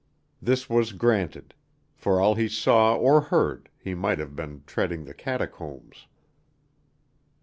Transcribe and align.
This 0.41 0.67
was 0.67 0.93
granted; 0.93 1.53
for 1.93 2.19
all 2.19 2.33
he 2.33 2.49
saw 2.49 2.95
or 2.97 3.21
heard 3.21 3.69
he 3.77 3.93
might 3.93 4.17
have 4.17 4.35
been 4.35 4.63
treading 4.65 5.05
the 5.05 5.13
catacombs. 5.13 6.07